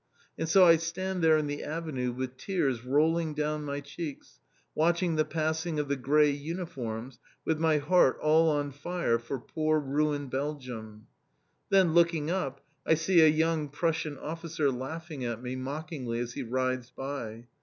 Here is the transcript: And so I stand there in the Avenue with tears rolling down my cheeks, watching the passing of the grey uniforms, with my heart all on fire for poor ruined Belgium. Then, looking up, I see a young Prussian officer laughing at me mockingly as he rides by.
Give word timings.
And 0.35 0.49
so 0.49 0.65
I 0.65 0.77
stand 0.77 1.21
there 1.21 1.37
in 1.37 1.45
the 1.45 1.63
Avenue 1.63 2.11
with 2.11 2.35
tears 2.35 2.83
rolling 2.83 3.35
down 3.35 3.63
my 3.63 3.81
cheeks, 3.81 4.39
watching 4.73 5.15
the 5.15 5.23
passing 5.23 5.77
of 5.77 5.89
the 5.89 5.95
grey 5.95 6.31
uniforms, 6.31 7.19
with 7.45 7.59
my 7.59 7.77
heart 7.77 8.17
all 8.19 8.49
on 8.49 8.71
fire 8.71 9.19
for 9.19 9.37
poor 9.37 9.79
ruined 9.79 10.31
Belgium. 10.31 11.05
Then, 11.69 11.93
looking 11.93 12.31
up, 12.31 12.65
I 12.83 12.95
see 12.95 13.21
a 13.21 13.27
young 13.27 13.69
Prussian 13.69 14.17
officer 14.17 14.71
laughing 14.71 15.23
at 15.23 15.39
me 15.43 15.55
mockingly 15.55 16.17
as 16.17 16.33
he 16.33 16.41
rides 16.41 16.89
by. 16.89 17.45